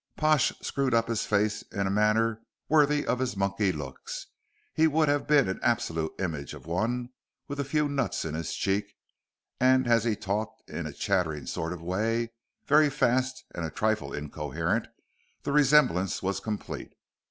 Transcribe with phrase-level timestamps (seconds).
[0.17, 4.25] Pash screwed up his face in a manner worthy of his monkey looks.
[4.73, 7.09] He would have been an absolute image of one
[7.47, 8.95] with a few nuts in his cheek,
[9.59, 12.31] and as he talked in a chattering sort of way,
[12.65, 14.87] very fast and a trifle incoherent,
[15.43, 16.93] the resemblance was complete.